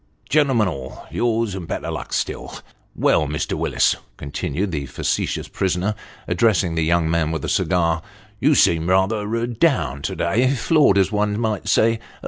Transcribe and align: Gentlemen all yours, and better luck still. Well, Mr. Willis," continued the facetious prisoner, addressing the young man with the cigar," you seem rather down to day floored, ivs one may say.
Gentlemen 0.29 0.67
all 0.67 1.05
yours, 1.11 1.53
and 1.53 1.67
better 1.67 1.91
luck 1.91 2.11
still. 2.11 2.55
Well, 2.95 3.27
Mr. 3.27 3.53
Willis," 3.53 3.95
continued 4.17 4.71
the 4.71 4.87
facetious 4.87 5.47
prisoner, 5.47 5.93
addressing 6.27 6.73
the 6.73 6.81
young 6.81 7.07
man 7.07 7.31
with 7.31 7.43
the 7.43 7.49
cigar," 7.49 8.01
you 8.41 8.55
seem 8.55 8.89
rather 8.89 9.45
down 9.45 10.01
to 10.01 10.15
day 10.15 10.55
floored, 10.55 10.97
ivs 10.97 11.11
one 11.11 11.39
may 11.39 11.59
say. 11.65 11.99